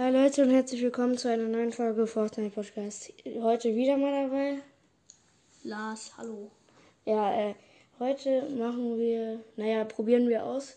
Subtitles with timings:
[0.00, 3.12] Hi Leute und herzlich willkommen zu einer neuen Folge Fortnite Podcast.
[3.40, 4.58] Heute wieder mal dabei.
[5.64, 6.52] Lars, hallo.
[7.04, 7.54] Ja, äh,
[7.98, 10.76] heute machen wir, naja, probieren wir aus,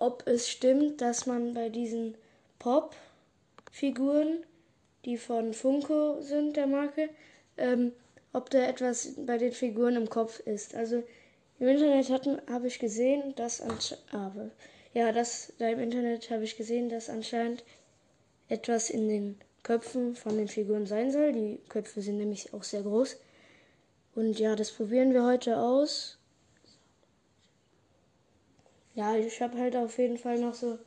[0.00, 2.14] ob es stimmt, dass man bei diesen
[2.58, 4.38] Pop-Figuren,
[5.04, 7.10] die von Funko sind, der Marke,
[7.58, 7.92] ähm,
[8.32, 10.74] ob da etwas bei den Figuren im Kopf ist.
[10.74, 11.02] Also
[11.58, 12.08] im Internet
[12.48, 14.52] habe ich gesehen, dass anscheinend,
[14.94, 17.64] ja, das da im Internet habe ich gesehen, dass anscheinend
[18.48, 21.32] etwas in den Köpfen von den Figuren sein soll.
[21.32, 23.16] Die Köpfe sind nämlich auch sehr groß.
[24.14, 26.18] Und ja, das probieren wir heute aus.
[28.94, 30.78] Ja, ich habe halt auf jeden Fall noch so.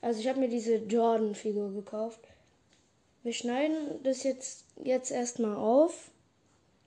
[0.00, 2.20] Also ich habe mir diese Jordan-Figur gekauft.
[3.22, 6.10] Wir schneiden das jetzt, jetzt erstmal auf.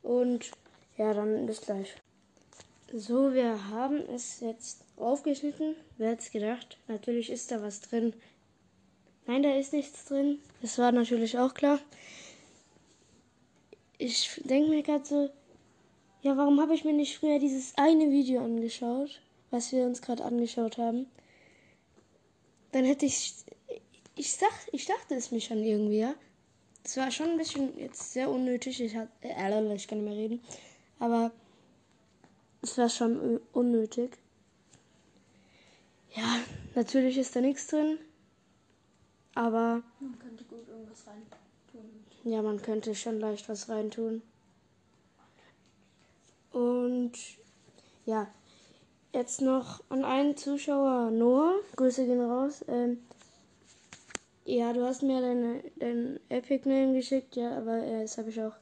[0.04, 0.52] Und
[0.98, 1.96] ja, dann bis gleich.
[2.94, 5.76] So, wir haben es jetzt aufgeschnitten.
[5.98, 6.78] Wer hätte gedacht?
[6.88, 8.14] Natürlich ist da was drin.
[9.28, 10.40] Nein, da ist nichts drin.
[10.62, 11.80] Das war natürlich auch klar.
[13.98, 15.30] Ich denke mir gerade so,
[16.22, 20.24] ja, warum habe ich mir nicht früher dieses eine Video angeschaut, was wir uns gerade
[20.24, 21.08] angeschaut haben?
[22.72, 23.34] Dann hätte ich,
[24.16, 26.16] ich sag, ich dachte es mir schon irgendwie, ja.
[26.86, 28.80] Es war schon ein bisschen jetzt sehr unnötig.
[28.80, 30.42] Ich hatte, äh, ich kann nicht mehr reden.
[31.00, 31.32] Aber
[32.62, 34.18] es war schon unnötig.
[36.16, 36.40] Ja,
[36.76, 38.00] natürlich ist da nichts drin.
[39.38, 39.84] Aber.
[40.00, 42.04] Man könnte gut irgendwas reintun.
[42.24, 44.24] Ja, man könnte schon leicht was reintun.
[46.52, 47.12] Und
[48.08, 48.28] ja,
[49.14, 51.54] jetzt noch an einen Zuschauer Noah.
[51.76, 52.66] Grüße gehen raus.
[52.68, 52.98] Ähm,
[54.44, 58.42] ja, du hast mir deine, dein Epic Name geschickt, ja, aber äh, das habe ich
[58.42, 58.56] auch.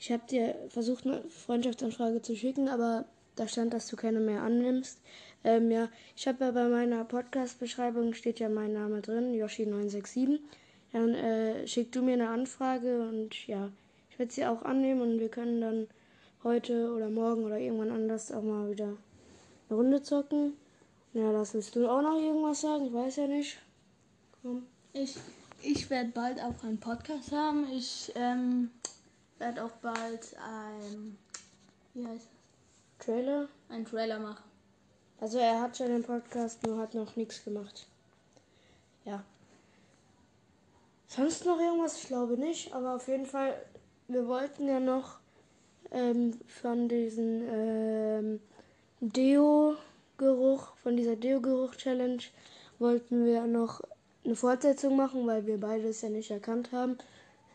[0.00, 3.04] Ich habe dir versucht, eine Freundschaftsanfrage zu schicken, aber
[3.36, 4.98] da stand, dass du keine mehr annimmst.
[5.44, 10.40] Ähm, ja, ich habe ja bei meiner Podcast-Beschreibung steht ja mein Name drin, Yoshi967.
[10.92, 13.70] Dann äh, schick du mir eine Anfrage und ja,
[14.10, 15.86] ich werde sie auch annehmen und wir können dann
[16.42, 18.96] heute oder morgen oder irgendwann anders auch mal wieder
[19.68, 20.54] eine Runde zocken.
[21.12, 22.86] Ja, das willst du auch noch irgendwas sagen?
[22.86, 23.58] Ich weiß ja nicht.
[24.42, 24.66] Komm.
[24.92, 25.16] Ich,
[25.62, 27.66] ich werde bald auch einen Podcast haben.
[27.72, 28.70] Ich ähm,
[29.38, 31.18] werde auch bald ein,
[31.94, 32.45] wie heißt das?
[32.98, 33.48] Trailer?
[33.68, 34.44] Ein Trailer machen.
[35.20, 37.86] Also er hat schon den Podcast, nur hat noch nichts gemacht.
[39.04, 39.24] Ja.
[41.08, 41.96] Sonst noch irgendwas?
[42.02, 43.54] Ich glaube nicht, aber auf jeden Fall,
[44.08, 45.18] wir wollten ja noch
[45.90, 48.40] ähm, von diesem ähm,
[49.00, 52.22] Deo-Geruch, von dieser Deo-Geruch-Challenge,
[52.78, 53.80] wollten wir noch
[54.24, 56.98] eine Fortsetzung machen, weil wir beide es ja nicht erkannt haben.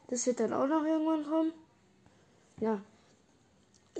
[0.07, 1.53] Das wird dann auch noch irgendwann kommen.
[2.59, 2.81] Ja.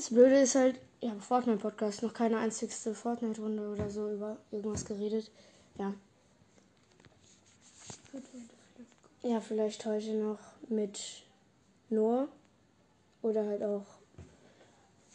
[0.02, 4.84] Das Blöde ist halt, ich habe Fortnite-Podcast, noch keine einzigste Fortnite-Runde oder so über irgendwas
[4.84, 5.30] geredet.
[5.78, 5.94] Ja.
[9.22, 10.40] Ja, vielleicht heute noch
[10.70, 11.00] mit
[11.92, 12.28] Noah.
[13.22, 13.86] Oder halt auch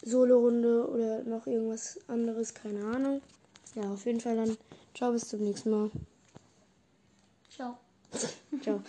[0.05, 3.23] Solo-Runde oder noch irgendwas anderes, keine Ahnung.
[3.75, 4.57] Ja, auf jeden Fall dann.
[4.95, 5.91] Ciao, bis zum nächsten Mal.
[7.51, 7.77] Ciao.
[8.63, 8.81] Ciao.